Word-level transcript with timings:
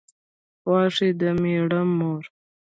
خواښې 0.61 1.09
د 1.19 1.21
مېړه 1.41 1.81
مور 1.97 2.23